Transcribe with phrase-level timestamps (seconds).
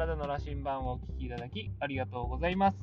[0.00, 2.78] 体の羅針盤をお聞きいただきありがとうございます。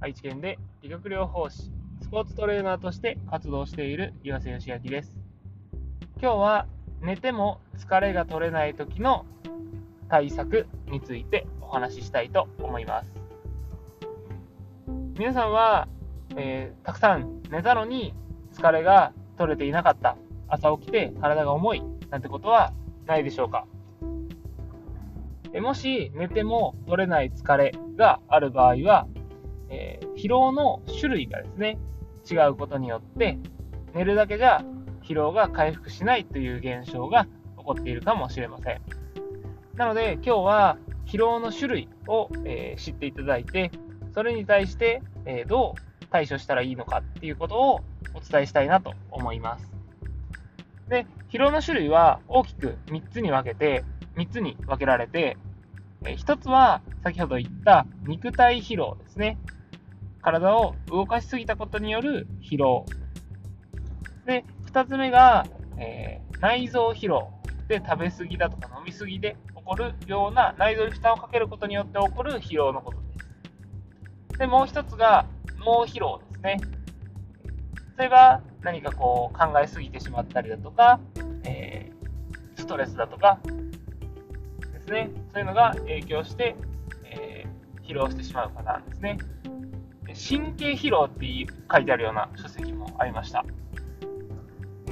[0.00, 5.14] 愛知県で理学療法士、スポーツトレーナーとして活動している岩瀬義明です。
[6.22, 6.66] 今日は
[7.02, 9.26] 寝ても疲れが取れない時の
[10.08, 13.08] 対策についてお話ししたいと思います。
[15.18, 15.86] 皆さんは、
[16.34, 18.14] えー、たくさん寝たのに
[18.54, 20.16] 疲れが取れていなかった、
[20.48, 22.72] 朝起きて体が重いなんてことは
[23.04, 23.66] ないでしょうか？
[25.60, 29.06] もし寝ても取れない疲れがある場合は、
[29.68, 31.78] えー、疲労の種類がですね、
[32.30, 33.38] 違うことによって、
[33.94, 34.64] 寝るだけじゃ
[35.02, 37.26] 疲労が回復しないという現象が
[37.58, 38.80] 起こっているかもしれません。
[39.76, 43.70] なので今日は疲労の種類を、えー、知っていただいて、
[44.14, 47.80] それに対して、えー、どう対処したらいいのかっていうことを
[48.14, 49.72] お伝えしたいなと思います。
[50.88, 53.84] で、疲労の種類は大きく3つに分けて、
[54.16, 55.36] 3つに分けられて、
[56.06, 59.38] え1つは先ほど言った肉体疲労ですね。
[60.22, 62.86] 体を動かしすぎたことによる疲労。
[64.26, 65.46] で、2つ目が、
[65.78, 67.30] えー、内臓疲労。
[67.68, 73.04] で、食べ過ぎだとか飲み過ぎで起こるような内臓に負担をかけることによって起こる疲労のことで
[74.32, 74.38] す。
[74.38, 75.26] で、もう1つが
[75.58, 76.56] 脳疲労ですね。
[77.96, 81.00] それが何かこう考えすぎてしまったりだとか、
[81.44, 83.40] えー、ストレスだとか
[84.84, 86.56] ですね、そういうのが影響して、
[87.04, 89.18] えー、疲労してしまうパターンですね。
[90.06, 91.26] 神経疲労って
[91.72, 93.44] 書いてあるような書籍もありました。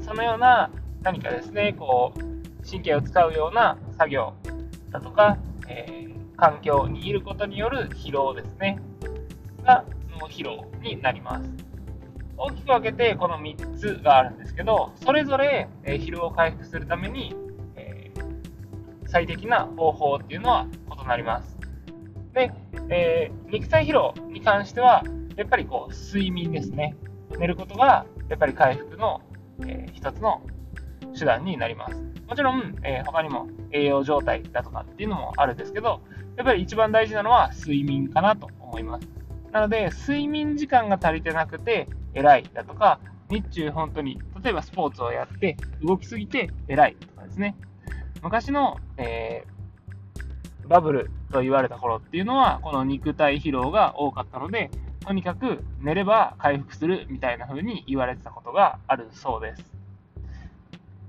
[0.00, 0.70] そのような
[1.02, 4.32] 何かですね、こう、神経を使うような作業
[4.90, 8.80] だとか、えー、環境にいることによる疲労ですね、
[9.64, 9.84] が
[10.20, 11.50] 脳疲労になります。
[12.36, 17.34] 大きく分けてこの3つがあるんですけど、それぞれ疲労を回復するために
[19.14, 20.66] 最適な方法っていうのは
[21.00, 21.56] 異なります。
[22.32, 22.52] で、
[22.88, 25.04] えー、肉体疲労に関しては、
[25.36, 26.96] やっぱりこう睡眠ですね。
[27.38, 29.20] 寝ることがやっぱり回復の、
[29.60, 30.42] えー、一つの
[31.16, 32.02] 手段になります。
[32.26, 36.00] もちろん、えー、他にも栄養状態だとかっていうのもあるんですけど、
[36.36, 39.08] やっぱり一番大事なのは睡眠かなと思います。
[39.52, 42.98] なので、睡眠時間が足りてなくて偉いだとか、
[43.30, 47.54] 日中本当に、例えばスポーツをやって動きすぎて偉いとかですね。
[48.24, 54.70] 昔の、えー、バブルと言われた頃っていうのは、この肉体疲労が多かったので、
[55.00, 59.62] とにかく寝れば回復するみたいな風に言われてたことがあるそうです。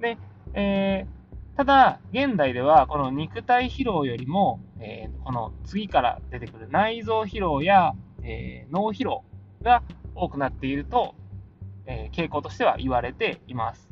[0.00, 0.16] で、
[0.54, 7.92] えー、ただ、現代ではこの肉体疲労よりも、えー、この次から出てくる内臓疲労や、
[8.22, 9.22] えー、脳疲労
[9.60, 9.82] が
[10.14, 11.14] 多くなっていると、
[11.84, 13.91] え傾向としては言われています。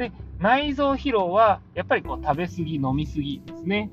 [0.00, 3.90] で、内臓疲労は、やっぱりこう食べ過ぎ、飲み過ぎですね。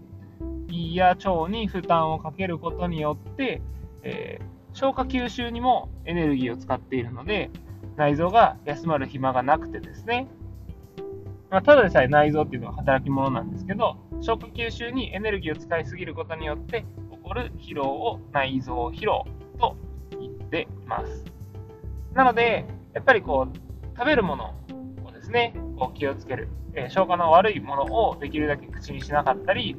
[0.70, 3.62] 胃や腸に負担をかけることによって、
[4.04, 7.52] えー、消化吸収にもエネルギーを使っているので、
[7.98, 10.30] 内臓が休まる暇がなくてですね、
[11.50, 19.26] まあ、ただでさえ内臓っていうのは働き者なんですけど、消化吸収にエネルギーを使いすぎることによって起こる疲労を内臓疲労
[19.60, 19.76] と
[20.12, 21.26] 言ってます。
[22.14, 23.58] なので、やっぱりこう、
[23.98, 24.54] 食べるもの
[25.06, 29.78] をですね、こう気をつける、えー、消化の悪いものをできるだけ口にしなかったり、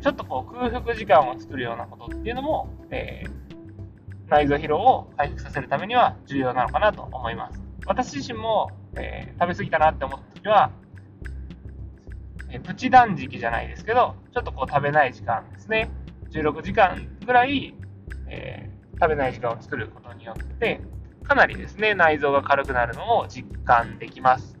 [0.00, 7.60] ちょっとこう空腹時間を作るようなことっていうのも、えー、内臓疲労を回復させるためには重要なのかなと思います。
[7.86, 10.70] 私自身も、えー、食べ過ぎたなって思った時は、
[12.50, 15.90] えプチ断食じゃないですけど、ちょっとこう食べない時間ですね。
[16.30, 17.74] 16時間ぐらい、
[18.28, 20.80] え、食べない時間を作ることによって、
[21.24, 24.53] かなりですね、内臓が軽くなるのを実感できます。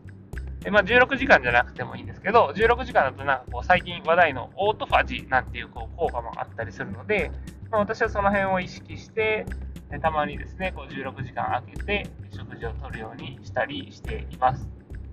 [0.64, 7.30] でまあ、16時間じゃなくてもいいんですけど、16時間だとなんかこう最近話題のオートファジなんていうこう効果もあったりするので、
[7.70, 9.44] まあ、私はその辺を意識して、
[10.00, 14.66] たまにですね、こう16時間空けて食事をとるようにしたりしています。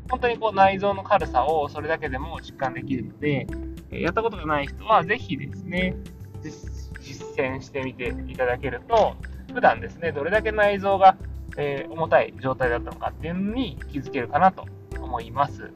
[0.10, 3.46] 本当にこう内臓の軽さをそれだけでも実感できるので、
[3.92, 5.98] やったことがない人はぜひですね、
[6.42, 9.18] 実践してみていただけると、
[9.54, 11.18] 普段ですね、どれだけ内臓が、
[11.58, 14.66] え、重たい状態だったのかっていうのに気づけるかなと
[15.12, 15.72] 思います。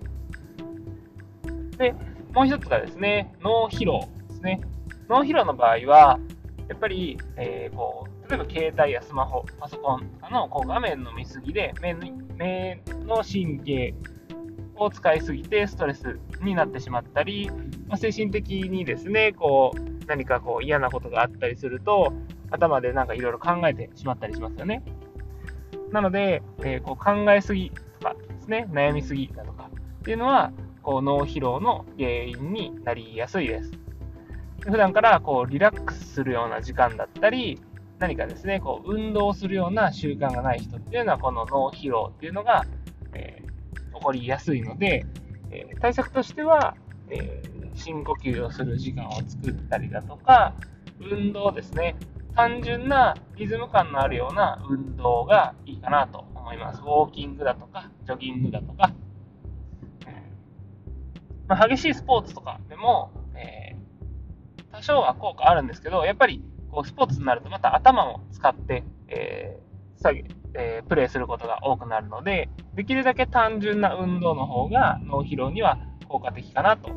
[1.77, 1.93] で、
[2.33, 4.61] もう一つがですね、脳疲労ですね。
[5.09, 6.19] 脳疲労の場合は、
[6.69, 13.93] やっぱり、えー、こう例えば携帯やスマホ、パソコンとかのこう画面の見過ぎで目目の神経
[14.77, 17.49] を使いすぎてストレスになってしまったり、
[17.87, 22.13] まあ、精神的にですね、こう何かこう嫌なことがあったりすると、
[22.51, 24.83] 頭でなんかいろいろ考えてしまったりしますよね。
[25.91, 27.71] なので、えー、こう考えすぎ
[28.45, 29.69] ですね、悩みすぎだとか
[30.00, 30.51] っていうのは、
[30.83, 33.71] こう脳疲労の原因になりやすいです。
[34.62, 37.59] 普段からこうリラックスするような時間だったり、
[37.97, 42.65] 何かですね、こう運動するような習慣がない人っていうのは、この脳疲労っていうのが、
[43.13, 45.06] えー、起こりやすいので、
[45.51, 46.75] えー、対策としては、
[47.09, 50.53] えー、深呼吸をする時間を作ったりだとか、
[51.00, 51.95] 運動ですね、
[52.36, 56.25] 単純なリズム感のあるような運動がいいかなと
[56.56, 56.81] います。
[56.81, 58.92] ウォーキングだとか、ジョギングだとか、
[61.48, 66.42] まあ、激しいスポーツとかでも、えー、多少は効果あるんですけど、やっぱり
[66.72, 70.25] こうスポーツになるとまた頭も使って、えー、下げ
[70.57, 76.92] えー、プレイすることが多くなるので、できるだけ単純な運動の方が脳疲労には効果的かなと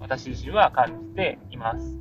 [0.00, 1.98] 私自身は感じています。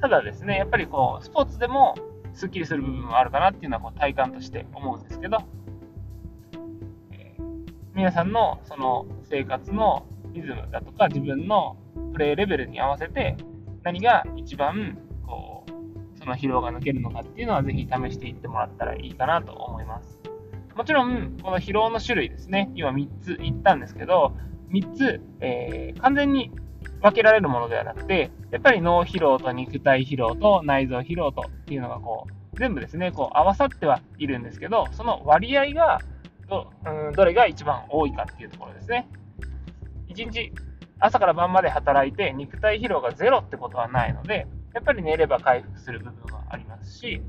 [0.00, 1.94] ただですね、やっぱりこうスポーツでも
[2.34, 5.38] スッキリする部分もあるかなっていうのはこう体感として思うんですけど、
[7.12, 7.42] えー、
[7.94, 11.76] 皆さんのその生活のリズムだとか自分の
[12.12, 13.36] プレイレベルに合わせて
[13.82, 20.18] 何が一番こうその疲労が抜けるのかっていうのはぜひ試していってもらったらいいかなと思います。
[20.74, 24.36] もちろん、この疲労の種類ですね、今3つ言ったんですけど、
[24.70, 26.50] 3つ、えー、完全に
[27.00, 35.98] 分けられるものではなくて、やっぱり脳疲労と肉体疲労と内臓疲労とっていうのがこう、全部ですね、こう合わさってはいるんですけど、その割合が
[36.48, 39.08] ど、うん、どれが一番多いかっていうところですね。
[40.06, 40.52] 1日
[41.00, 47.22] 朝から晩まで働いて肉体疲労がゼロってことはないので、やっぱり寝れば回復する部分はありますし、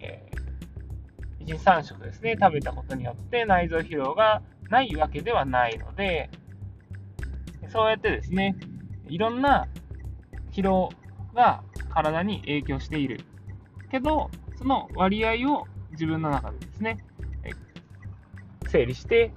[0.00, 6.28] えー、1日3食ですね、食べたことによって内臓疲労がないわけではないので、
[7.68, 8.56] そうやってですね、
[9.06, 9.68] いろんな
[10.54, 10.90] 疲労
[11.34, 13.20] が体に影響している。
[13.90, 16.98] けど、その割合を自分の中でですね、
[18.68, 19.32] 整理して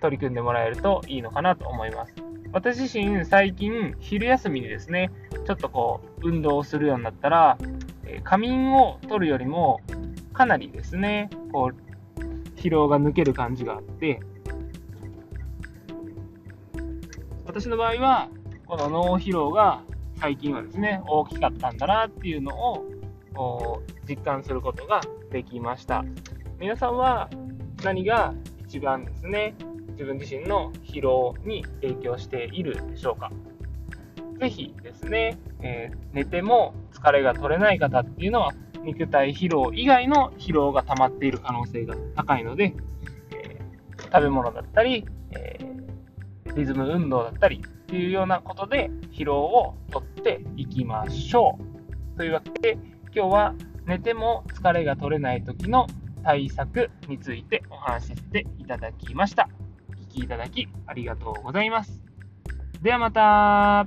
[0.00, 2.14] 取り組んでもらえるといいのかなと思います。
[2.52, 5.10] 私自身、最近、昼休みにですね、
[5.46, 7.58] ちょっとこう、運動をするようになったら、
[8.24, 9.80] 仮眠を取るよりも、
[10.32, 14.20] かなりですね、こう、疲労が抜ける感じがあって、
[17.44, 18.28] 私の場合は、
[18.66, 19.82] この脳疲労が
[20.20, 25.00] 最近はですね、大きかったんだなっていうのを実感することが
[25.30, 26.04] できました。
[26.58, 27.30] 皆さんは
[27.84, 28.34] 何が
[28.66, 29.54] 一番ですね、
[29.92, 33.30] 自分自身の疲労に影響しているでしょうか。
[34.40, 42.74] ぜひですね、えー、寝ても疲れが取れない方っていうのは、肉体疲労以外の疲労が溜まっている可能性が高いので、
[43.30, 51.58] えー、食べ物だったり、えー、リズム運動だったりっていうようなことで疲労を取っていきましょ
[52.14, 52.18] う。
[52.18, 52.78] というわけで、
[53.14, 53.54] 今日は
[53.86, 55.86] 寝ても疲れが取れない時の
[56.22, 59.48] 対策についてお話しさせていただきました。
[59.88, 62.02] お聴きいただきありがとうございます。
[62.82, 63.86] ではまた